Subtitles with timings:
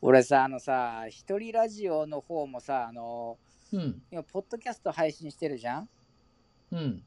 [0.00, 3.36] 俺さ、あのさ、一人ラジオの方もさ、あの、
[3.72, 4.02] うん。
[4.12, 5.88] 今、ポッドキャスト配信してるじゃん？
[6.70, 7.02] うん。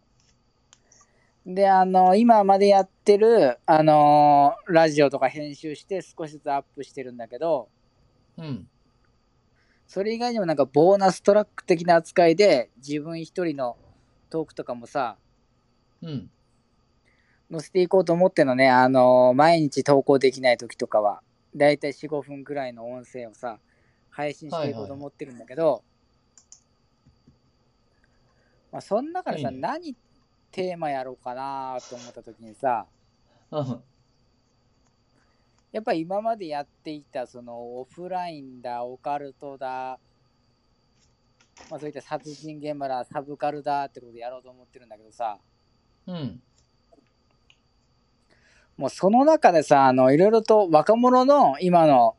[1.45, 7.69] で、あの、今までやってる、あの、ラジオとか編集して少しずつアップしてるんだけど、
[8.37, 8.67] うん。
[9.87, 13.77] それ以外にもなんかボーナストラック的な扱いで、自分一人の
[14.29, 15.17] トークとかもさ、
[16.01, 16.29] うん。
[17.49, 21.21] 載せていこうと思ってんのね、あの、毎日投稿できない時とかは、
[21.55, 23.59] だいたい4、5分くらいの音声をさ、
[24.09, 25.83] 配信していこうと思ってるんだけど、
[28.71, 29.95] まあ、その中でさ、いいね何
[30.51, 32.85] テーマやろうかなと思った時にさ、
[33.51, 33.83] うん。
[35.71, 39.99] やっぱり今までやっていたそのオフラインだ、オカルトだ、
[41.69, 45.37] まあそういった殺人現場だ、サブカルだってことでやろうと思ってるんだけどさ、
[46.07, 46.41] うん。
[48.81, 52.15] もうその中でさ、あの、いろいろと若者の今の、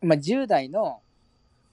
[0.00, 1.00] まあ10代の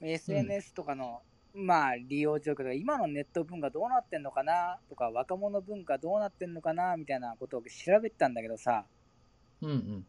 [0.02, 1.22] SNS とかの、
[1.54, 7.68] まあ利用状況とか、今のネット文化どうなってんのかなとか、若者文化どうなってんのかなみたいなことを調
[8.02, 8.86] べてたんだけどさ、
[9.62, 9.70] うん。
[9.70, 10.06] うん。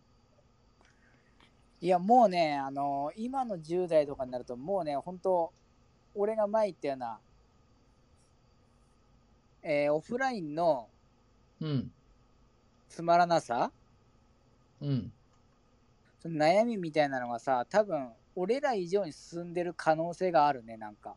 [1.83, 5.53] いや、もうね、あの、今の10代とかになると、もうね、本当
[6.14, 7.19] 俺が前言ったような、
[9.62, 10.89] えーオフラインの
[11.61, 11.92] うん。
[12.89, 13.70] つまらなさ、
[14.80, 15.12] うん。
[16.19, 21.16] その悩みみたいなのがさ、多分、俺ら以上に進んでる可能性があるね、なんか。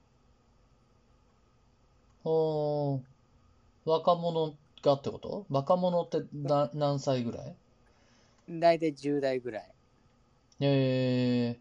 [2.23, 3.03] おー
[3.85, 5.47] 若者がってこと？
[5.49, 7.59] 若者ってな何歳ぐらい？
[8.49, 9.75] 大体10代ぐらい。
[10.59, 11.59] え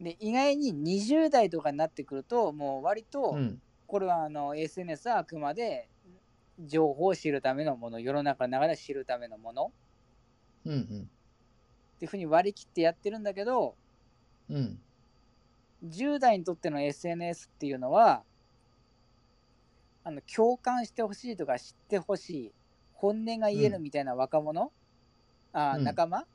[0.00, 3.62] で、意外に20代とかになってくると、もう割ー、とう、ん。
[3.86, 5.90] これはあの SNS はあくまで
[6.66, 9.74] 情報を知るためのもの、世の中の流れを知るためのもの
[10.64, 10.72] うん。
[10.72, 11.10] うん。
[11.96, 13.78] っていうふうに割り切ってやってるんだけど、
[14.48, 14.84] うん。
[15.82, 18.26] 10代にとっての SNS っていうのは、
[20.02, 22.54] あの共感してほしいとか知ってほしい、
[22.92, 24.72] 本音が言えるみたいな若者、
[25.72, 26.26] うん仲間、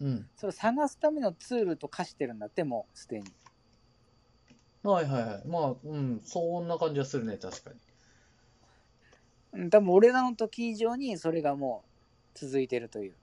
[0.00, 0.30] うん。
[0.36, 3.34] それを探すためのツールと化してるんだって、もうすでに。
[4.82, 5.48] はいはいはい。
[5.48, 6.20] まあ、うん。
[6.24, 7.80] そんな感じはするね、確かに。
[9.52, 11.84] うん多分俺らの時以上にそれがも
[12.34, 13.14] う続いてるという。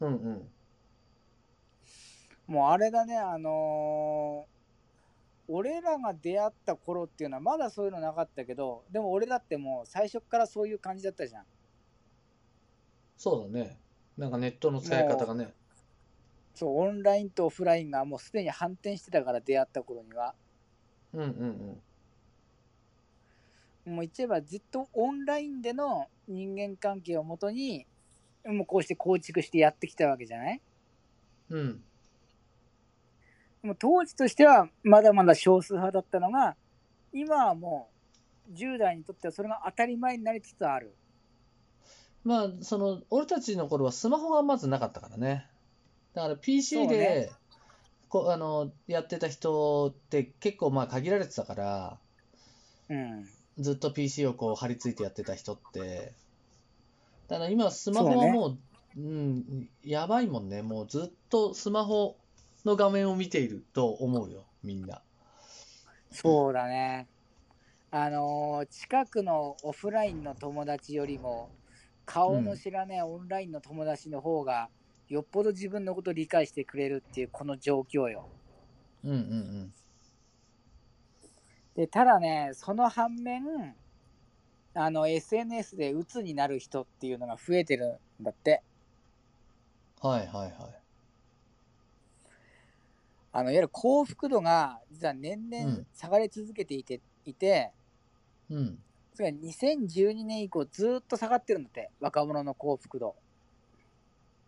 [0.00, 0.48] うんうん。
[2.46, 4.54] もうあれだね、あのー
[5.46, 11.44] 俺らが出会った頃っていうのはまだそういうのなかったけど、でも俺だってもう最初っからそういう感じだったじゃん。
[13.16, 13.78] そうだね。
[14.16, 15.52] なんかネットの使い方がね。
[16.54, 20.34] そう、オンラインとオフラインがもうすでに反転してたから出会った頃には。
[21.12, 21.80] うんうん
[23.86, 27.86] もう言っちゃえばずっとオンラインでの人間関係をもとに、
[28.46, 30.60] もうこうして構築してやってきたわけじゃない？
[31.50, 31.84] うん。
[33.62, 36.56] も当時としてはまだまだ少数派だったのが、
[37.12, 37.88] 今はも
[38.50, 40.94] う10代にとってはそれが当たり前になりつつある。
[42.24, 45.46] まあ、その、俺たちの頃はスマホがまずなかったからね。
[46.14, 47.30] だから PC でね、
[48.08, 51.98] こう、あの、やってた人って結構まあ限られてたから、
[52.88, 53.28] うん。
[53.58, 56.12] ずっと PC をこう張り付いてやってた人って。
[57.28, 58.58] だから今スマホはもう、
[58.96, 60.62] うん、やばいもんね。
[60.62, 62.16] もうずっとスマホ
[62.64, 65.02] の画面を見ていると思うよ、みんな。
[66.10, 67.06] そうだね。
[67.90, 71.50] あのー近くのオフラインの友達よりも、
[72.06, 74.68] 顔の知らないオンラインの友達の方が、
[75.08, 78.28] よっぽど自分のことを理解してくれるっていうこの状況よ。
[79.04, 79.74] うんうん
[81.76, 83.76] で、ただね、その反面、
[84.74, 88.62] あの、SNS で鬱になる人っていうのが増えてるんだって。
[90.02, 90.10] うん。
[90.10, 90.84] はいはいはい。
[93.32, 97.74] あの、いわゆる幸福度が、実は年々うん下がり続けていて、いて、
[98.48, 98.84] うん。
[99.14, 103.16] それが2012年以降ずっと下がってるんだって、若者の幸福度。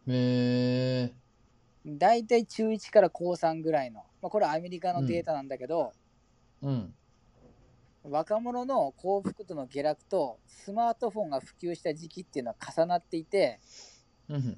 [0.06, 1.16] へえ。
[1.86, 5.94] 大体中1から高3ぐらいの、まあ、これはアメリカのデータなんだけど、
[6.62, 6.94] うん。
[8.08, 13.60] 若者の幸福度の下落とスマートフォンが普及した時期っていうのは重なっていて、
[14.28, 14.56] うん。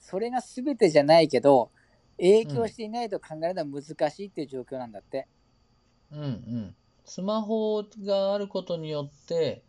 [0.00, 1.70] それが全てじゃないけど、
[2.18, 5.28] 影響していないと考えるのは難しいっていう状況なんだって。
[6.10, 6.74] うんうん。
[7.04, 9.62] スマホがあることによって、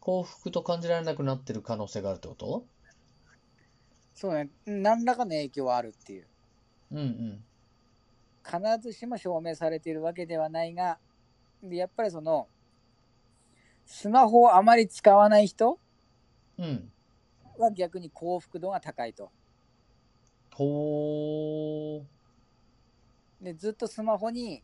[0.00, 2.64] 幸福と感じられなくなってる可能性があるってこと？
[4.14, 6.26] そうね、何らかの影響はあるっていう。
[6.92, 7.44] うんうん。
[8.44, 10.98] 必ずしも証明されているわけではないが、
[11.62, 12.48] でやっぱりその、
[13.86, 15.78] スマホをあまり使わない人
[16.58, 16.92] うん。
[17.58, 19.30] は逆に幸福度が高いと。
[20.54, 22.04] ほ
[23.40, 24.62] で、ずっとスマホに、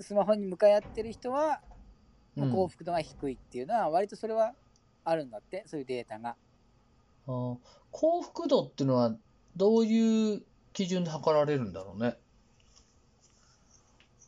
[0.00, 2.40] スマホに向かい合ってる人は、ー。
[2.40, 4.54] もう幸福度が低いっていうのは、割とそれは
[5.04, 6.36] あるんだって、そういうデータが。
[7.26, 7.58] あー
[7.90, 9.16] 幸福度っていうのは
[9.56, 12.18] どういう基準で測られるんだろうね。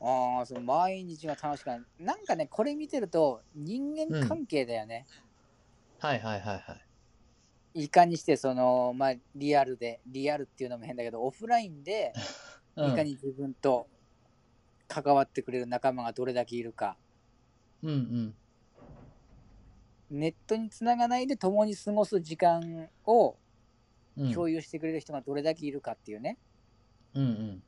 [0.01, 1.83] ああ、その毎日が楽しくない。
[1.99, 5.07] なんかね、これ見てると、人間関係だよね。
[5.99, 6.77] はいはいはいは
[7.75, 7.85] い。
[7.85, 12.13] いかにして、その、まあ、リアルで、リアルっていうのも変だけど、オフラインで、
[12.77, 13.89] うんいかに自分と
[14.87, 16.99] 関わってくれる仲間がどれだけいるか。
[17.83, 18.35] うんうん。
[20.11, 23.37] ネットにつながないで共に過ごす時間を
[24.17, 26.39] うん共有してくれる人がどれだけいるかっていうね。
[27.15, 27.63] うんうん。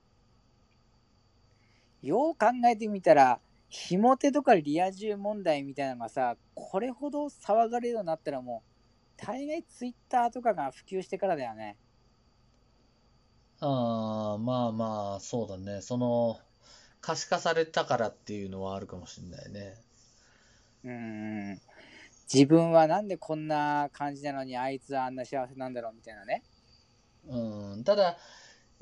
[2.02, 8.70] よう考えてみたら、ひも手とかリア充問題みたいなのがさ、これほど騒がれるようになったらもう、
[9.16, 11.78] 大概ツイッターとかが普及してからだよね。
[13.60, 15.80] ああ、まあまあ、そうだね。
[15.82, 16.40] その、
[17.00, 19.84] 可視化されたからっていうのはあるかもしれないね。
[20.84, 21.60] うーん。
[22.32, 26.44] 自分はなんでこんな感じなのにあいつはあんな幸せなんだろうみたいなね。
[27.24, 27.84] うん。
[27.84, 28.18] ただ、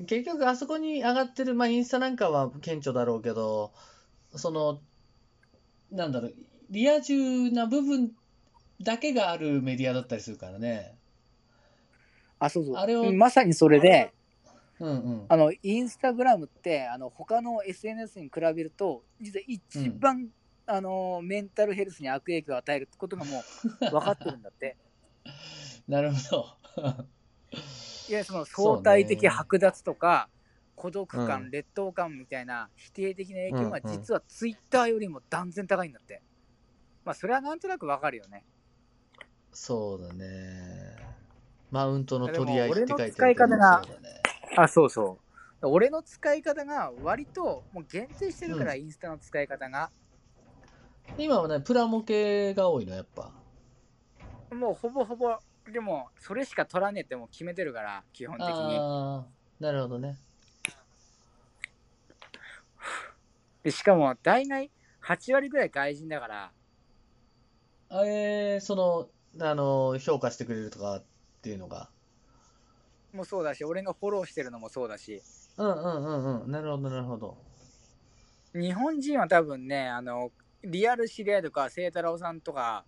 [0.05, 3.73] 結局あそこに上がってる、まあインスタなんかは顕著だろうけど、
[4.35, 4.79] その、
[5.91, 6.35] なんだろう、
[6.69, 8.11] リア充な部分
[8.81, 10.95] だけがあるメディアだったりするからね。
[12.39, 12.75] あ、そうそう。
[12.75, 14.13] あれをうんまさにそれで、
[14.79, 15.25] うんうん。
[15.29, 20.29] あの、インスタグラムって、あの、他の SNS に比べると、実は一番、
[20.67, 24.77] あの、メンタルヘルスに悪影響を与えることがもう分かってるんだって。
[25.87, 27.07] なるほど。
[28.09, 30.29] いや、その相対的剥奪とか、
[30.75, 36.21] 孤独感、うん劣等感みたいな否定的な影響がうんうん実はツイッターよりも断然高いんだって。
[37.03, 38.43] まあ、それはなんとなくわかるよね。
[39.51, 40.95] そうだね。
[41.71, 44.21] マウントの取り合いって書いてあるけどでも俺の使い方がそうだね。
[44.55, 45.17] あ、そうそ
[45.61, 45.67] う。
[45.67, 49.89] 俺の使い方が割ともう限定してるから、インスタの使い方が。
[51.17, 53.31] 今はね、プラモ系が多いの、やっぱ。
[54.53, 55.37] もうほぼほぼ、
[55.71, 58.53] でも、それしか取らねえってもう決めてるから、基本的に。
[59.59, 60.17] なるほどね。
[63.63, 64.71] でしかも、大概
[65.03, 66.51] 8割ぐらい外人だから、
[67.89, 69.09] あえー、その、
[69.45, 71.03] あの、評価してくれるとかっ
[71.41, 71.89] ていうのが？
[73.13, 75.21] もそうだし、俺がフォローしてるのもそうだし、
[75.57, 76.51] うんうんうんうん。
[76.51, 77.37] なるほど、なるほど。
[78.53, 80.31] 日本人は多分ね、あの、
[80.63, 82.85] リアル知り合いとか、清太郎さんとか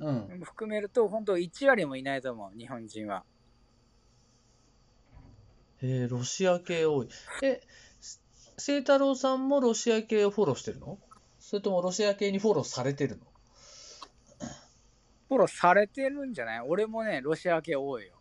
[0.00, 0.40] うん。
[0.42, 3.24] 含めると、本当1割もいないと思う、日本人は。
[5.82, 7.08] えー、ロシア系多い。
[7.42, 7.60] え、
[8.58, 10.98] 清太郎さんもロシア系をフォローしてるの？
[11.38, 13.24] それともロシア系にフォローされてるの？
[15.28, 16.60] フォローされてるんじゃない？
[16.66, 18.20] 俺もね、ロシア系多いよ。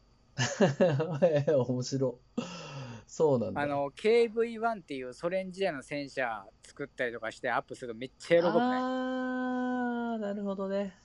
[1.22, 2.20] えー、面白。
[3.08, 3.62] そうなんだ。
[3.62, 8.60] あの、KV-1 っていうソ連時代の戦車作ったりとかしてアップするとめっちゃ喜ぶね。
[8.60, 10.96] あー、なるほどね。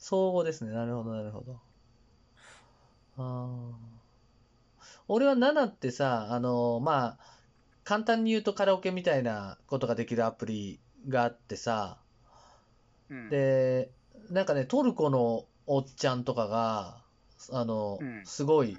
[0.00, 0.72] そうですね。
[0.72, 1.60] なるほど、なるほど。
[3.18, 4.84] あー。
[5.08, 7.18] 俺は7ってさ、あの、まあ、
[7.84, 11.98] 簡単に言うとカラオケみたいなことができるアプリがあってさ、
[13.10, 13.90] うん、で、
[14.30, 17.02] なんかね、トルコのおっちゃんとかが、
[17.52, 18.78] あのうん、すごい、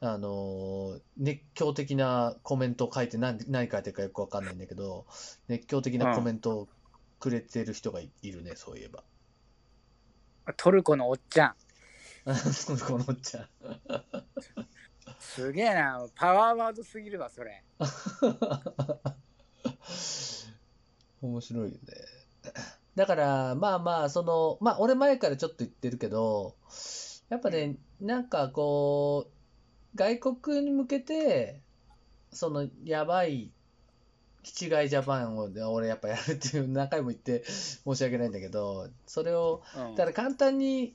[0.00, 5.06] あの、熱狂的なコメントを書いて、何、何書いてるかよくわかんないんだけど、
[5.48, 6.68] 熱狂的なコメントを
[7.18, 9.04] くれてる人がいいるね、そういえば。
[10.52, 11.54] トルコのおっちゃん。
[12.66, 13.48] トルコのおっちゃん。
[15.18, 16.06] すげえな。
[16.14, 17.64] パワーワードすぎるわ、それ。
[21.22, 21.78] 面白いよね。
[22.94, 26.54] だから、まあまあ、その、まあ、俺前からちょっと言ってるけど、
[27.28, 31.60] やっぱね、なんかこう、外国に向けて、
[32.30, 33.50] その、やばい、
[34.44, 39.94] 気違いジャパンを俺やっぱやるっていう何回も言って申し訳ないんだけど、それを、うん。
[39.96, 40.94] だから簡単に、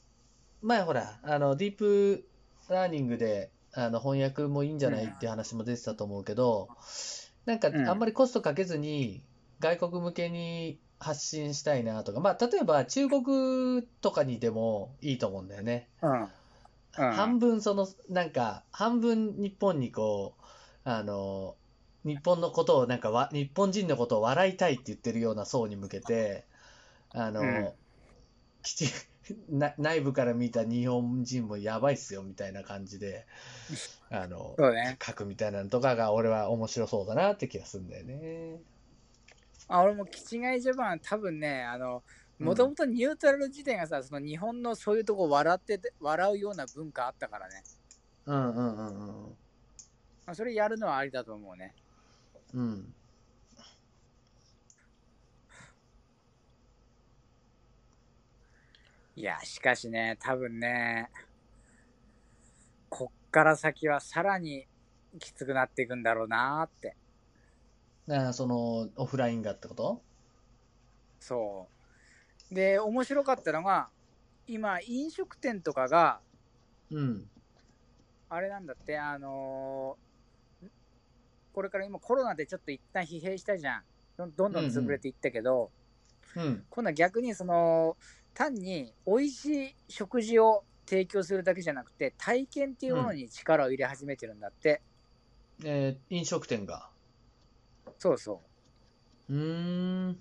[0.62, 2.26] 前ほら、あの、ディープ
[2.70, 6.70] ラーニングで、あの、翻訳もいいんじゃないっていう話も出てたと思うけど、
[7.46, 7.90] なんか、うん。
[7.90, 9.24] あんまりコストかけずに、
[9.60, 15.90] 外国向けに発信したいなとか、まあ、例えば中国とかにでもいいと思うんだよね。
[16.92, 20.44] 半分その、なんか、半分日本にこう、
[20.84, 21.56] あの、
[22.06, 26.46] 日本のことをなんかわ、日本人のことを笑いたいって言ってるような層に向けて、
[27.12, 27.70] あの、うん
[28.62, 28.92] きち
[29.50, 33.26] な内部から見た日本人もやばいっすよみたいな感じで、
[34.10, 34.98] あの、ね。
[35.02, 38.60] 書くみたいなのとかが俺は面白そうだなって気がするんだよね。
[39.68, 41.98] あ俺もキチガイジャパン多分ね、あの、
[42.40, 47.64] うんもともとニュートラル自体がさ、その日本のそういうとこ笑ってて、笑うような文化あったからね。
[48.26, 49.38] うんうんうんうん。
[50.26, 51.74] まあ、それやるのはありだと思うね。
[52.54, 52.94] うん。
[59.16, 61.10] いや、しかしね、多分ね、
[62.90, 64.66] こっから先はさらに
[65.20, 66.96] きつくなっていくんだろうなーって。
[68.08, 70.02] だからその、オフラインがってこと？
[71.20, 71.68] そ
[72.52, 72.56] う。
[72.56, 73.90] で、面白かったのが、
[74.48, 76.22] 今、飲食店とかが、
[76.90, 77.30] うん。
[78.30, 80.09] あれなんだって、あのー
[81.60, 83.84] これから今コロナでちょっと一旦疲弊したじゃん。
[84.18, 85.70] どんどん潰れていったけど、
[86.38, 86.64] うん。
[86.70, 87.98] 今度は逆にその、
[88.34, 94.82] 単に美味しい食事を提供するだけじゃなくて、体験っていうものに力を入れ始めてるんだって。
[95.66, 96.88] えー飲食店が。
[97.98, 98.42] そうそ
[99.28, 99.34] う。
[99.34, 100.18] うーん。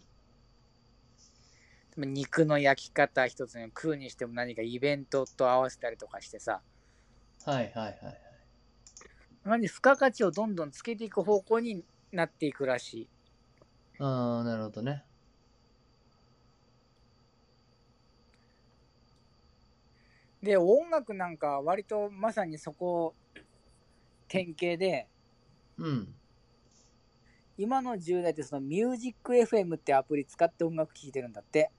[1.99, 6.61] 肉の焼き方一つに食うにしても何かイベントと合わせたりとかしてさ、
[7.45, 8.27] はいはいはい。
[9.49, 13.09] 何付加価値をどんどんつけていく方向になっていくらしい。
[13.99, 15.05] ああ、なるほどね。
[20.43, 23.14] で、音楽なんかは割とまさにそこ
[24.28, 25.09] 典型で、
[25.78, 26.14] うん。
[27.57, 31.71] 今の10代ってそのミュージック FM ってアプリ使って音楽聴いてるんだって。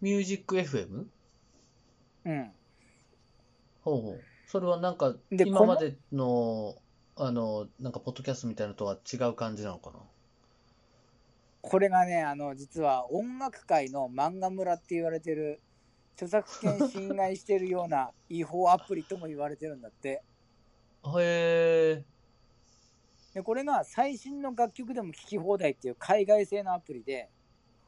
[0.00, 1.04] ミュージック FM?
[2.24, 2.52] うん。
[3.82, 4.33] ほうほう。
[4.54, 6.76] それはなんか、で今までの、
[7.16, 9.98] あの、なんか、ポッドキャストみたいなのとは違う感じなのかな？
[11.60, 15.60] これがね、あの、実は音楽界の漫画村って言われてる、
[16.14, 20.22] 著作権侵害してるような違法アプリとも言われてるんだって。
[21.18, 22.04] へえ。
[23.34, 27.28] で、これが最新の楽曲でも聴き放題っていう海外製のアプリで、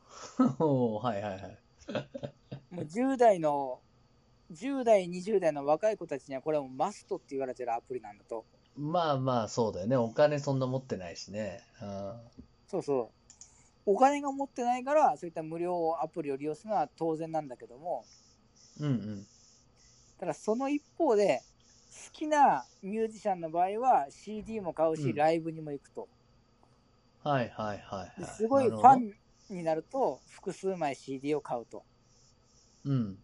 [0.58, 1.58] はいはいはい。
[2.70, 3.85] もう10代の、
[4.50, 8.44] 10代、20代の若い子たちにはこれはもうマストって言われてるアプリなんだと。
[8.76, 9.96] まあまあ、そうだよね。
[9.96, 11.60] お金そんな持ってないしね。
[11.82, 12.12] うん
[12.68, 13.12] そうそ
[13.86, 13.90] う。
[13.92, 18.04] お金が持ってないから、そういった無料アプリを利用するのは当然なんだけども、
[18.80, 19.26] うんうん。
[20.18, 21.42] ただその一方で、
[21.88, 26.08] 好きなミュージシャンの場合は CD も買うし、うんライブにも行くと。
[27.22, 28.20] はいはいはいはい。
[28.20, 29.12] ですごいファン
[29.48, 31.84] になると、複数枚 CD を買うと。
[32.84, 33.18] うん。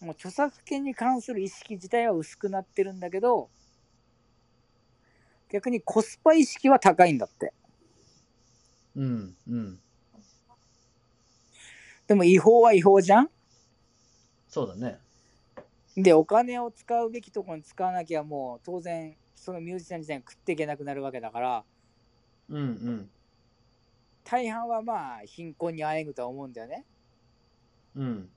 [0.00, 3.48] もう著作権に関する意識自体は薄くなってるんだけど、
[5.50, 7.52] 逆にコスパ意識は高いんだって。
[8.94, 9.80] うんうん。
[12.06, 13.30] でも違法は違法じゃん？
[14.48, 14.98] そうだね。
[15.96, 21.64] で、お金を使うべきところに使わなきゃもう当然、そのミュージシャン自体が食っていけなくなるわけだから、
[22.48, 23.10] うんうん。
[24.24, 26.84] 大半はまあ貧困にあえぐとは思うんだよね。
[27.94, 28.30] うん。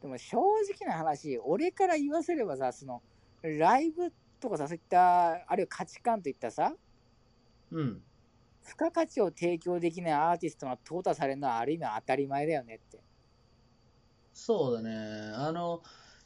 [0.00, 3.02] でも正直な話、俺から言わせればさ、その
[3.42, 6.74] ライブとかさ、そういった、あるいは価値観といったさ、
[7.70, 8.02] うん。
[8.62, 13.00] 付加価値を提供できないアーティストが淘汰されるのはある意味当たり前だよねって。
[14.32, 15.32] そうだね。
[15.34, 15.82] あの、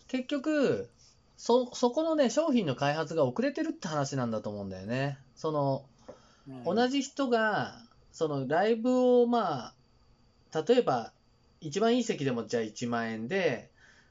[0.07, 0.91] 結局、
[1.37, 5.19] そ、そこのね、商品の開発が遅れてるって話なんだと思うんだよね。
[5.35, 5.85] その、
[6.49, 7.81] うん同じ人が、
[8.13, 9.73] そのライブをま
[10.53, 11.13] あ、例えば、
[11.65, 13.71] 一番いい席でもじゃあ1万円で、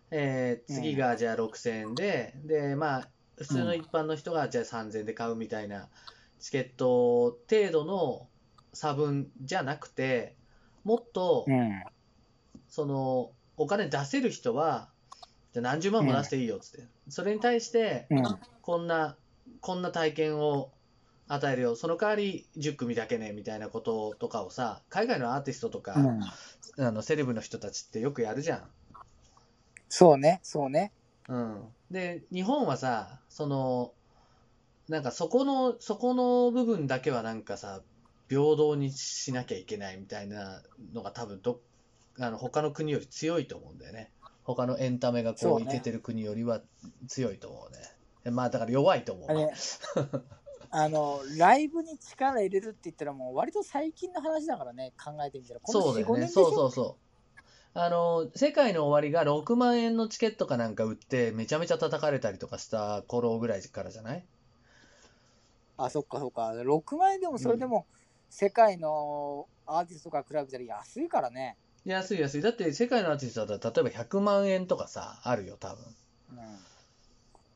[0.10, 3.08] えー次がじゃあ6000円で、で、まあ、
[3.38, 5.88] 普通の一般の人がじゃあ3000円で買うみたいな
[6.40, 8.28] チケット程度の
[8.74, 10.36] 差分じゃなくて、
[10.84, 11.84] もっと、うん。
[12.70, 14.90] その、お金出せる人は、
[15.54, 16.88] じゃあ何十万も出していいよっつって。
[17.10, 18.24] それに対して、うん。
[18.64, 19.16] こんな、
[19.62, 20.72] こんな体験を
[21.28, 21.76] 与えるよ。
[21.76, 26.86] その代わり10組だけね、みたいなこととかをさ、海外のアーティストとか、うん。
[26.86, 28.70] あの、セレブの人たちってよくやるじゃん。
[29.90, 30.92] そうね、そうね。
[31.30, 31.64] うん。
[31.92, 33.94] で、日本はさ、その、
[34.90, 37.82] なんかそこの、そこの部分だけはなんかさ、
[38.28, 40.64] 平等にしなきゃいけないみたいな
[40.94, 41.62] のが多分ど、
[42.20, 44.12] あの、他の国より強いと思うんだよね。
[44.44, 46.62] 他のエンタメがこういけてる国よりは
[47.08, 48.32] 強いと思うね。
[48.32, 49.28] まあだから弱いと思う
[50.76, 55.60] あの、ライブに力入れるって言ったらもう割と最近の話だからね、考えてみたら。
[55.60, 56.28] この4、5そうだよね。
[56.28, 57.00] そうそうそ
[57.76, 57.80] う。
[57.80, 64.30] あの、世界の終わりが6万円のチケットかなんか売って、めちゃめちゃ叩かれたりとかした頃ぐらいからじゃない？
[65.78, 66.52] あ、そっかそっか。
[66.64, 67.88] 6万円でもそれでも、
[68.30, 71.58] 世界のアーティストから比べたら安いからね。
[71.86, 72.42] 安い安い。
[72.42, 75.96] だって世界のアーティストだったら、例えば100万円とかさ、あるよ、多分。
[76.30, 76.66] うん。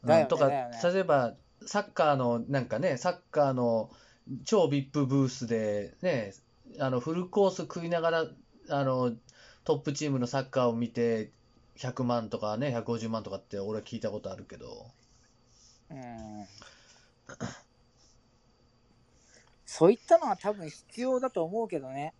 [0.03, 3.89] うんだよねとか、ね例えば、サッカーの、なんかね、サッカーの
[4.45, 6.33] 超 VIP ブースで、ね、
[6.79, 8.27] あの、フルコース食いながら、
[8.69, 9.15] あの、
[9.63, 11.31] トップチームのサッカーを見て、
[11.77, 14.87] 100万とかね、150万とかって俺は聞いたことあるけど、
[15.89, 16.47] うん。
[19.65, 22.13] そういったのは多分必要だと思うけどね。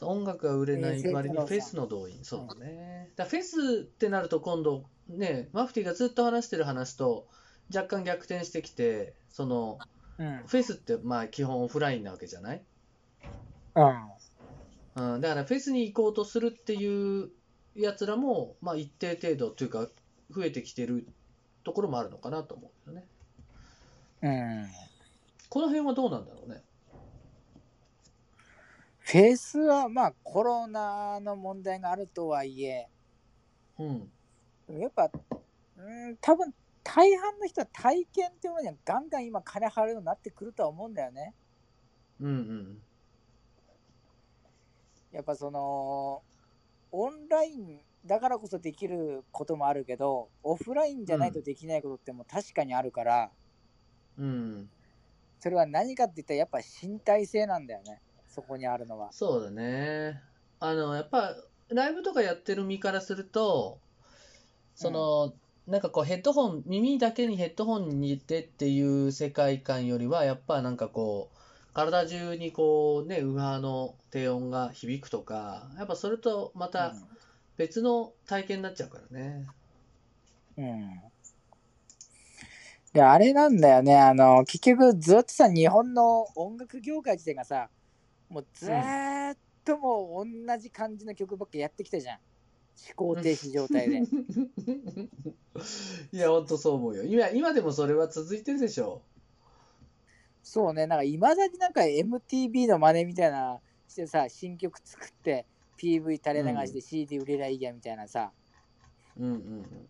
[0.00, 3.10] 音楽が売れない割にフェスの動員、そうだね。
[3.16, 7.28] だフェスってなると今度、ね、マフティーがずっと話してる話と
[7.74, 9.78] 若干逆転してきて、その、
[10.18, 10.42] うん。
[10.46, 12.62] フェスってまあ基本オフラインなわけじゃない？
[13.74, 13.80] う
[15.00, 15.14] ん。
[15.14, 17.30] うん、だからフェスに行こうとするっていう
[17.74, 19.88] やつらも、まあ一定程度というか、
[20.30, 21.06] 増えてきてる
[21.64, 23.06] ところもあるのかなと思うよね。
[24.22, 24.66] うん。
[25.48, 26.62] この辺はどうなんだろうね？
[28.98, 32.88] フェスはまあコロナの問題があるとはいえ、
[33.78, 34.10] うん。
[34.68, 35.10] やっぱ、
[35.76, 36.52] うん、多分
[36.84, 41.34] 大半の人は体験っていうものにはガンガン今金払うようになってくるとは思うんだよね。
[42.20, 42.82] うんうん。
[45.12, 46.22] やっぱその、
[46.90, 53.30] オンラインだからこそできることもあるけど、オフラインじゃないとできないことってもう確かにあるから、
[54.18, 54.70] うん。
[55.40, 58.00] それは何かって言ったらやっぱ身体性なんだよね。
[58.28, 59.12] そこにあるのは。
[59.12, 60.20] そうだね。
[60.60, 61.36] あの、やっぱ、
[61.68, 63.78] ライブとかやってる身からすると、
[64.82, 65.32] その、
[65.68, 71.38] なんかこうヘッドホン、耳だけにヘッドホンに入れてっていう世界観よりは、やっぱなんかこう、
[71.72, 76.96] 体中にこうね、ウハーの低音が響くとか、やっぱそれとまた
[77.56, 79.46] 別の体験になっちゃうからね。
[80.58, 80.64] うん。
[80.64, 81.00] うん。
[82.92, 83.98] で、あれなんだよね。
[83.98, 87.70] あの、結局ずっとさ、日本の音楽業界自体がさ、
[88.28, 92.18] もうずーっともう同じ感じの曲ばっかやってきたじゃん。
[92.82, 94.02] 思考停止状態で。
[96.12, 97.04] いや、ほんとそう思うよ。
[97.04, 99.02] 今、今でもそれは続いてるでしょ。
[100.42, 105.46] そうね、なんかいまだになんか MTV の真似みたいなしてさ、新曲作って
[105.78, 108.32] PV 垂れ流して CD 売れりゃいいやみたいなさ、
[109.16, 109.88] うんうんうん。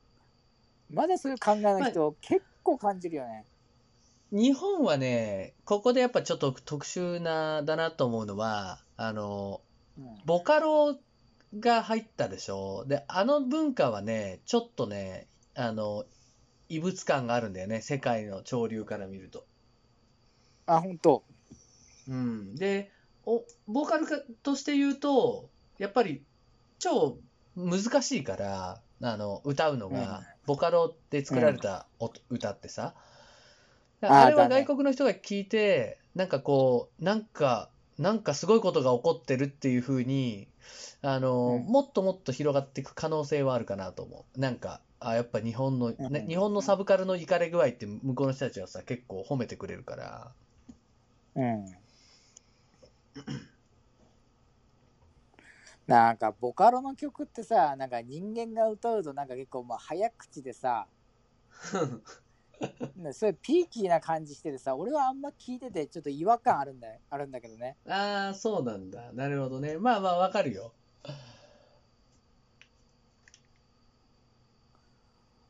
[0.90, 3.46] まだそういう考えの人結構感じるよね。
[4.30, 9.60] 日本はね、ここでやっぱちょっと特殊な、だなと思うのは、あの、
[9.99, 10.99] うんボカロ
[11.58, 12.84] が入ったでしょ。
[12.86, 16.04] で、あの文化はね、ちょっとね、あの、
[16.69, 17.82] 異物感があるんだよね。
[17.82, 19.47] 世界の潮流から見ると。
[20.67, 21.25] あ、本当。
[22.08, 22.54] うん。
[22.54, 22.91] で、
[23.25, 26.23] お、ボーカルかとして言うと、やっぱり
[26.78, 27.19] 超
[27.56, 32.95] 難しいから、あの、歌うのが、うんボカロで作られた音歌ってさ、
[34.00, 37.71] あれは外国の人が聞いて、なんかこう、なんか、
[38.02, 40.49] なんかすごいことが起こってるっていう風に、
[41.02, 44.41] あの、うんもっともっと広がっていく可能性はあるかなと思う。
[44.41, 50.32] なんか、あ、やっぱ日本の、ね、うん日本のサブカルのイカれ具合って向こうの人たちはさ、結構褒めてくれるから、
[51.34, 51.76] うん。
[55.86, 60.86] なんかボカロの曲ってさ、なんか人間が歌うとなんか結構まあ早口でさ、
[61.73, 61.80] ね
[63.12, 67.76] そういうピーキーな感じしててさ、俺はあんま聞いててちょっと違和感あるんだよ、あるんだけどね。
[67.88, 69.12] ああ、そうなんだ。
[69.12, 69.78] なるほどね。
[69.78, 70.72] まあまあ、わかるよ。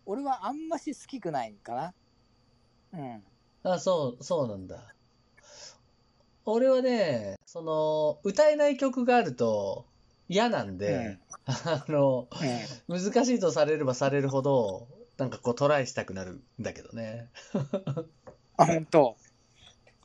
[0.06, 1.94] 俺はあんまし好きくないかな。
[2.92, 3.22] うん。
[3.64, 4.94] あ、そう、そうなんだ。
[6.44, 9.86] 俺はね、その、歌えない曲があると
[10.28, 12.28] 嫌なんで、あの、
[12.88, 13.00] うん。
[13.00, 14.88] 難しいとされればされるほど、
[15.22, 17.28] なんかこうトライしたくなるんだけどね。
[18.58, 19.16] あ、本当。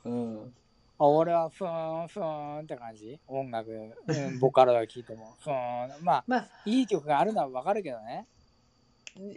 [0.04, 0.54] うん。
[1.00, 3.18] あ俺はふーんふーんって感じ？
[3.26, 5.34] 音楽、うん、ボカロが聴いても。
[5.42, 6.04] ふーん。
[6.04, 8.28] まあ、まあ、いい曲があるのはわかるけどね。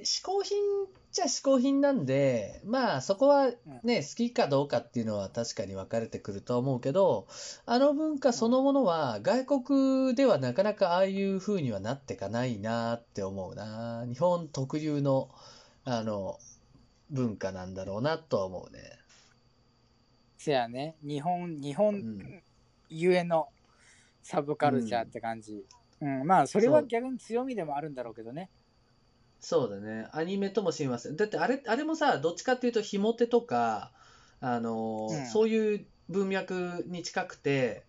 [0.04, 0.58] 嗜好品
[1.12, 3.52] じゃ嗜好品なんで、まあそこは
[3.84, 7.28] ね、好きかどうかっていうのは確かに分かれてくるとは思うけど、
[7.66, 14.06] あの文化そのものは外国ではなかなかああいう風にはなってかないなって思うな。
[14.08, 15.32] 日本特有の、
[15.84, 16.38] あの、
[17.10, 19.00] 文化なんだろうなとは思うね。
[20.38, 20.96] せやね。
[21.04, 22.44] 日本、日う本ん。
[22.90, 23.50] ゆえの
[24.24, 25.66] サブカルチャーって感じ。
[26.02, 28.50] うん、まあ、それは逆に強みでもあるんだろうけどね。
[29.40, 30.08] そうだね。
[30.14, 31.14] アニメとも親和性。
[31.14, 33.92] だってあれ、あれもさ、どっちかっていうと、ひも手とか、
[34.40, 37.84] あの、うんそういう文脈に近くて、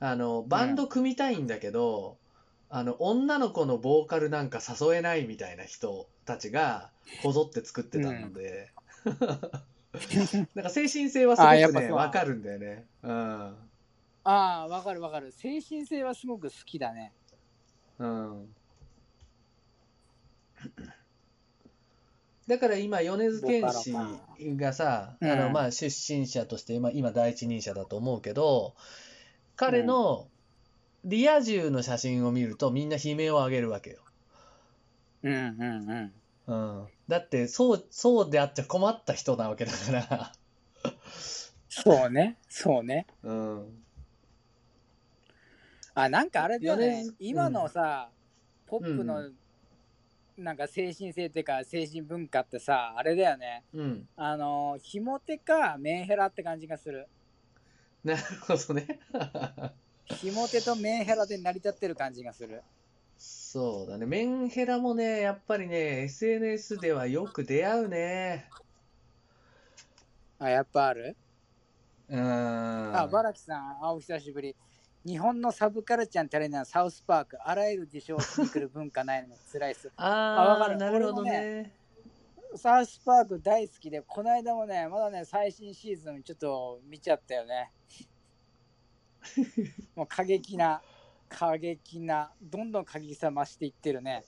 [0.00, 2.18] あの、バンド組みたいんだけど、
[2.70, 6.90] あの、女の子のボーカルなんか誘えないみたいな人たちが、
[7.22, 8.70] こぞって作ってたので、
[10.54, 12.86] なんか精神性はすごくね、わかるんだよね。
[13.02, 13.12] うん。
[13.12, 13.54] あ
[14.24, 15.32] あ、わかるわかる。
[15.32, 17.12] 精神性はすごく好きだね。
[17.98, 18.54] うん。
[22.46, 23.94] だから今、米津玄師
[24.56, 28.74] がさ、うんあの、まあ、出身者として、まあ、今第一人者だと思うけど、
[29.56, 30.28] 彼の
[31.04, 34.00] リア充の写真を見るとみんな悲鳴を上げるわけよ。
[35.22, 36.12] うんうんうん。
[36.46, 36.86] うん。
[37.08, 40.32] だって、そう、そうであっちゃ困った人なわけだから。
[41.68, 43.06] そうね、そうね。
[43.22, 43.84] うん。
[45.94, 47.06] あ、なんかあれだよね。
[47.18, 48.10] 今のさ、
[48.66, 49.30] ポップの、
[50.36, 53.64] なんか精神性っていうか、精神文化ってさ、あれだよね。
[53.72, 54.08] うん。
[54.16, 57.08] あの、ひも手かメンヘラって感じがする。
[58.02, 59.00] なるほどね。
[60.06, 62.62] ひも手とメンヘラで成り立ってる感じがする。
[63.18, 64.06] そうだね。
[64.06, 68.50] メンヘラもね、やっぱりね、SNS ではよく出会うね。
[70.38, 71.16] あ、やっぱある？
[72.08, 72.96] うーん。
[72.96, 74.54] あ、バラキさん、あ、お久しぶり。
[75.06, 79.92] 日本のサブカルチャーに足りないサウスパーク、あらゆる事象をしに来る文化ないのが辛いっす。
[79.96, 81.76] あわかるあなるほどね。
[82.56, 87.72] サウスパーク大好きで、この間もね、まだね、最新シーズンちょっと見ちゃったよね。
[89.96, 90.82] もう過激な、
[91.28, 94.24] 過激な、どんどん過激さ増していってるね。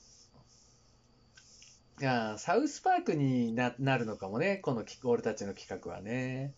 [1.98, 6.54] いやー、サウスパークにな、なるのかもね、このき俺たちの企画はね。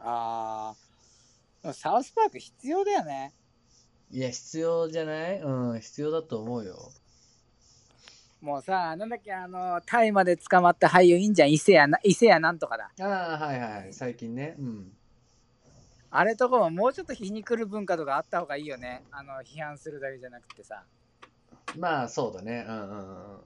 [0.00, 3.32] あー、でもサウスパーク必要だよね。
[4.10, 5.40] いや、必要じゃない？
[5.40, 6.92] うん、必要だと思うよ。
[8.40, 12.90] もうさ、なんだっけ、あの、タイまで捕まった俳優いいんじゃん、伊勢やな、伊勢やなんとかだ。
[13.00, 14.56] ああ、はいはい、最近ね。
[14.58, 14.92] うん。
[16.14, 19.02] あれとかももうちょっと皮に来る文化とかあった方がいいよね。
[19.10, 20.84] あの、批判するだけじゃなくてさ。
[21.78, 22.66] まあ、そうだね。
[22.68, 23.40] うんうんうん。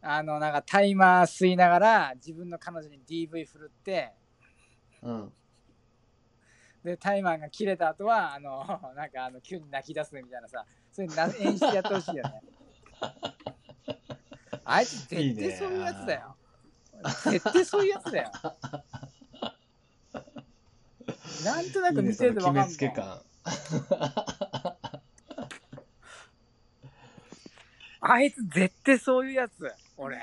[0.00, 4.12] あの、なんかタイマー吸いながら自分の彼女に DV 振るって、
[5.02, 5.32] うん。
[6.84, 12.42] で、タイマーが切れた後は、あの、 なんかあの、急に泣き出すみたいなさ、そういうな演出やってほしいよね。
[14.64, 16.36] あいつ絶いいね対そういうやつだよ。
[17.24, 18.30] 絶対そういうやつだよ。
[21.44, 22.70] なんとないく見てその決めるとわかんもん。
[22.70, 23.22] つけ感。
[28.00, 30.18] あいつ絶対そういうやつ、俺。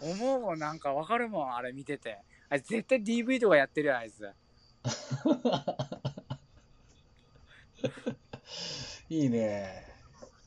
[0.00, 2.18] 思うもん、なんかわかるもん、あれ見てて。
[2.48, 4.28] あいつ絶対 DV とかやってるよ、あいつ。
[9.08, 9.86] いいね。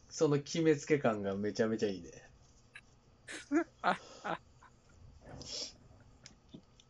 [0.09, 2.11] その決めつけ感がめちゃめちゃいいね。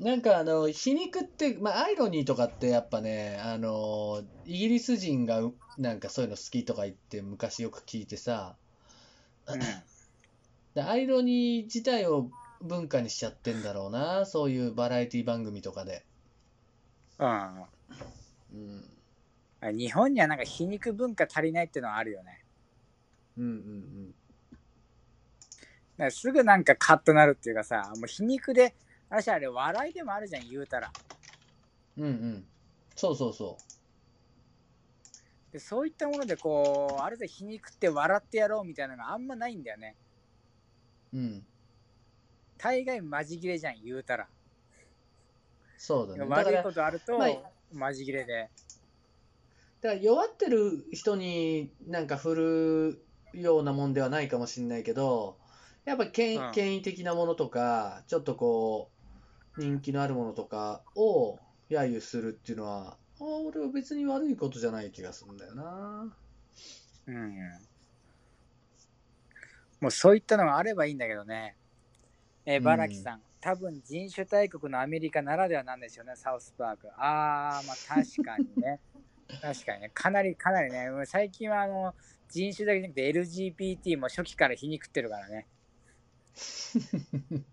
[0.03, 8.55] なんかあの皮肉って、まあ、アイロニーとかってやっぱねあのイギリス人がうなんかそういうの好きとか言って昔よく聞いてさ
[9.47, 9.59] うん。
[10.73, 12.29] で アイロニー自体を
[12.61, 16.05] 文化にしちゃってんだろうなそういうバラエティ番組とかで、
[17.19, 17.65] うん。
[19.61, 22.43] うん、日本にはなんか皮肉文化足りないっていうのはあるよね。
[23.37, 24.15] うんうん
[25.93, 28.73] だからすぐなんかカッとなるっていうかさ、もう皮肉で、
[29.15, 30.91] 私あれ笑いでもあるじゃん、言うたら。
[31.97, 32.45] うんうんうん
[32.95, 33.57] そうそうそ
[35.51, 39.95] でそういったものでこう、ある程度皮肉って笑ってやろうみたいなのがあんまないんだよね。
[41.13, 41.45] ううん
[42.57, 44.27] 大概マジ切れじゃん、言うたら。
[45.77, 47.29] そうだね悪いらことあるとまあ、
[47.71, 48.49] マジ切れで。
[49.81, 55.37] だから弱ってる人になんか振るようなもんではないかもしれないけど、
[55.85, 58.92] やっぱ権うん権威的なものとか、ちょっとこう、
[59.57, 61.39] 人気のあるものとかを
[61.69, 66.17] 揶揄するっていうのは、あ俺は別に悪いことじゃない気がするんだよな。
[67.07, 67.33] うん。
[69.81, 71.55] もうそういったのがあればいいんだけどね。
[72.45, 76.89] えバラキさん、多分人種大国のアメリカならではなんですよね、サウスパーク。
[76.97, 78.79] あー、まあ確かにね。
[79.41, 79.91] 確かにね。
[79.93, 81.93] かなりかなりね、最近はあの、
[82.29, 85.47] 人種だけじゃなくて LGBT も初期から皮肉ってるからね。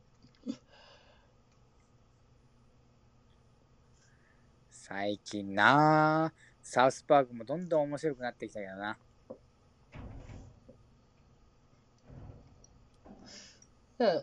[4.92, 6.32] 最近なあ
[6.64, 8.98] サウスパークもどんどん面白くなってきたけどな。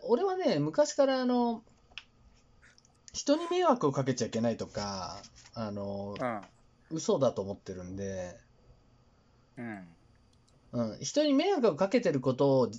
[0.04, 1.62] 俺はね、昔からあの、
[3.14, 5.16] 人に迷惑をかけちゃいけないとか、
[5.54, 6.40] あの、うん。
[6.90, 8.36] 嘘だと思ってるんで、
[9.56, 9.88] うん。
[10.72, 12.70] うん、人に迷惑をかけてることを、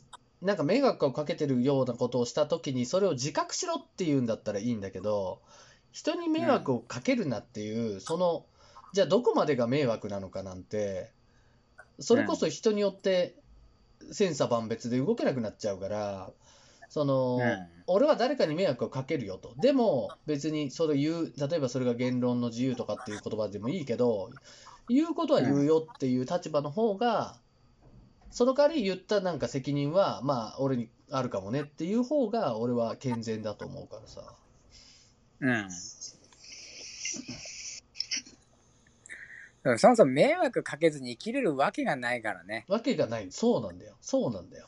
[0.44, 5.42] なんか迷惑をかけてるようなことをしたときに、それを自覚しろっていうんだったらいいんだけど、
[5.92, 8.46] 人に迷惑をかけるなっていう、その、
[8.94, 11.12] じゃあどこまでが迷惑なのかなんて、
[12.00, 13.36] それこそ人によって
[14.12, 16.32] 千差万別で動けなくなっちゃうから、
[16.90, 19.56] その、うん俺は誰かに迷惑をかけるよと。
[19.58, 24.30] でも別にそれを言う、例えばそれが言論の自由とかっていう言葉でもいいけど、
[24.88, 27.36] 言うことは言うよっていう立場の方が、
[28.30, 34.22] その代わり言ったなんか責任は、まあ俺にあるかもねっていう方が俺は健全だと思うからさ。
[35.42, 35.70] うん。
[39.64, 42.66] うんそもそも迷惑かけずに生きれるわけがないからね。
[42.70, 43.28] わけがない。
[43.32, 43.98] そうなんだよ。
[44.02, 44.68] そうなんだよ。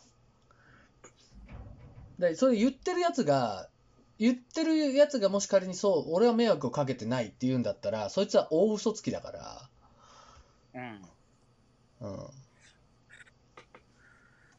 [2.20, 3.70] で、それ言ってるやつが、
[4.20, 9.32] 言ってるやつがもし仮にそう、俺は迷惑をかけてないって言うんだったら、そいつは大嘘つきだか
[10.74, 11.02] うん。
[12.02, 12.30] ら、うん。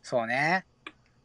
[0.02, 0.66] そうね。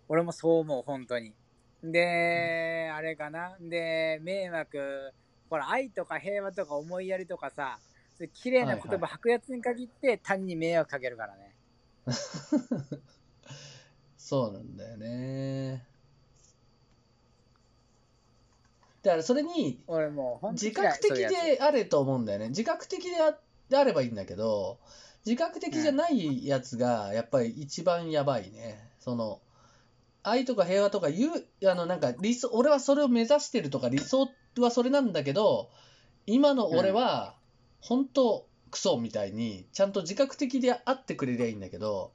[0.09, 1.33] 俺もそう思う、本当に。
[1.81, 3.55] で、あれかな。
[3.61, 5.13] で、迷惑、
[5.51, 7.77] ほら、愛とか平和とか思いやりとかさ、
[8.17, 11.53] そういう綺麗な言はいは葉吐くやつに限って他人に迷惑かけるからね。
[14.17, 15.85] そうなんだよね。
[19.03, 19.79] だからそれに
[20.53, 22.49] 自覚的であれと思うんだよね。
[22.49, 23.37] 自覚的であ
[23.69, 24.79] であればいいんだけど、
[25.23, 28.89] 自覚的じゃないやつがやっぱり一番やばいね。
[28.99, 29.39] その、
[30.29, 35.69] 愛とか平和とか言う、あのなんか理想、俺はそれを目指してるとか理想はそれなんだけど、
[36.25, 37.35] 今の俺は
[37.79, 42.11] 本当クソみたいにちゃんと自覚的であってくれりゃいいんだけど、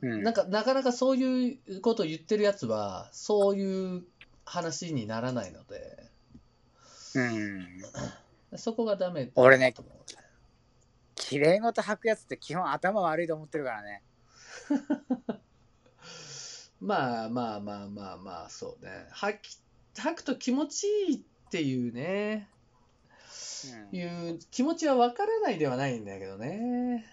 [0.00, 4.02] なんかなかなかそういうことを言ってるやつは、そういう
[4.44, 6.10] 話にならないので、
[7.14, 7.66] うん。
[8.56, 9.94] そこがダメ俺ねだと思う
[11.16, 14.02] 綺麗事吐くやつって基本頭悪いと思ってるからね。
[16.84, 19.06] まあまあまあまあまあ、そうね。
[19.10, 19.58] 吐き、
[19.98, 21.20] 吐くと気持ちいいっ
[21.50, 22.48] ていうね、
[23.92, 27.06] うんいう気持ちはわからないではないんだけどね。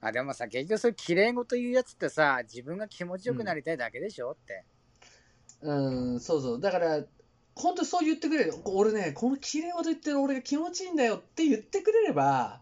[0.00, 4.64] あでもさ、結局そういう綺麗事言うやつってさ、自分が気持ちよくなりたいだけでしょって。
[5.60, 6.60] うん、そうそう。
[6.60, 7.04] だから、
[7.54, 8.54] 本当にそう言ってくれる。
[8.64, 12.61] 俺ね、この綺麗事言ってる俺が気持ちいいんだよって言ってくれれば、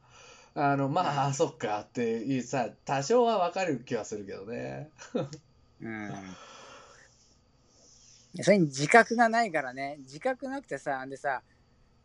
[0.55, 4.91] あの、まあ、そっかっていうさ、多少はわかる気はするけどね。
[5.81, 6.11] うん。
[8.43, 9.97] それに自覚がないからね。
[10.01, 11.43] 自覚なくてさ、でさ、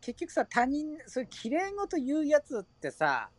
[0.00, 3.30] 結局さ、他人、そういう綺麗事言うやつってさ、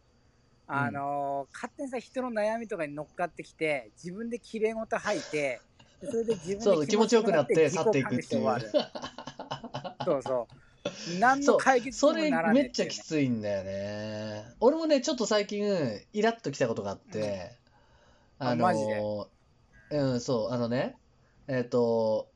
[0.70, 5.62] あのー勝手にさ、人の悩みとかに乗っかってきて、自分で綺麗事吐いて、
[6.04, 8.44] それで自分で気持ちよくなって去っていくっていう。
[10.04, 10.67] そうそう。
[11.20, 14.46] 何の解決それにもならねえめっちゃきついんだよね。
[14.60, 15.66] 俺もね、ちょっと最近、
[16.14, 17.58] イラッときたことがあって、
[18.40, 19.02] ああのマジで？
[19.92, 20.98] うん、そう、あのね、
[21.48, 22.30] えっ、と、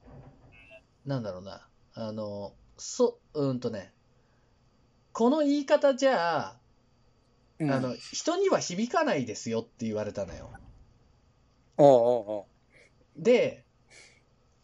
[1.06, 3.94] なんだろうな、あの、そ、うんとね、
[5.14, 6.56] この言い方じゃ
[7.60, 7.72] うん。
[7.72, 10.50] あ、あの、人には響かないですよって言われたのよ。
[11.78, 12.48] おうおうお
[13.20, 13.24] う。
[13.24, 13.66] で、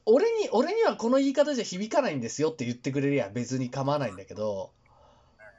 [0.10, 4.72] 俺に、俺にはこの言い方じゃ響かないんですよって言ってくれりゃ別に構わないんだけど、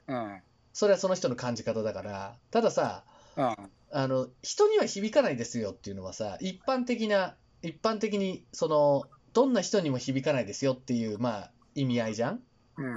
[0.07, 0.41] うん。
[0.73, 3.03] それはその人の感じ方だから、たださ、
[3.37, 3.55] うん。
[3.91, 12.41] あの、人には響かないですよっていうのはさ、一般的な、一般的に、その、どんな人にも響かないですよっていう、まあ、意味合いじゃん
[12.77, 12.95] うん。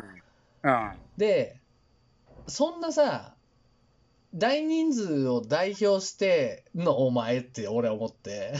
[0.62, 0.92] うん。
[1.18, 1.60] で、
[2.48, 3.36] そんなさ、
[4.32, 8.54] 大人数を代表してのお前って俺は思って。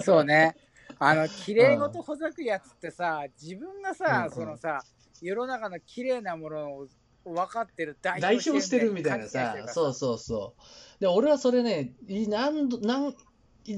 [0.00, 0.56] そうね。
[1.04, 4.82] あの、綺麗事ほざくやつってさ、自分がさ、うんそのさ、
[5.20, 6.88] 世の中の綺麗なものを
[7.24, 10.54] 分かってる代代表してるみたいなさ、そうそうそ
[10.98, 11.00] う。
[11.00, 13.14] で、俺はそれね、い何度、何、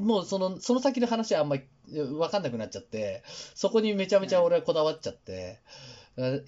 [0.01, 5.61] もうその、その先の話はあんまり分かんなくなっちゃって、そこにめちゃめちゃ俺はこだわっちゃって、
[6.17, 6.45] ううん。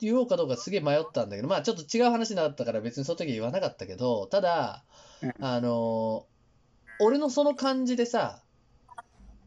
[0.00, 4.84] 言おうかどうかすげえ迷ったんだけど、まあちょっと違う話になったから別にその時は言わなかったけど、ただ、
[5.22, 5.34] うん。
[5.40, 6.34] あのー
[7.00, 8.42] 俺のその感じでさ、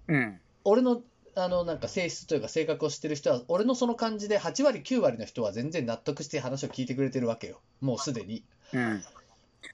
[0.08, 0.40] うん。
[0.70, 1.02] 俺の、
[1.36, 7.62] あの、なんか性質というか性格を知ってる人は、俺のその感じで8割、9割の人は全然納得して話を聞いてくれてるわけよ。
[7.80, 8.44] もうすでに。
[8.74, 9.04] うん。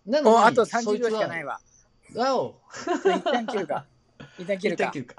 [0.05, 1.59] なのに、お、あと30秒しかないわ。
[2.15, 2.61] わお。
[3.09, 3.85] 一旦切るか
[4.37, 4.69] 一旦切。
[4.69, 5.15] るか。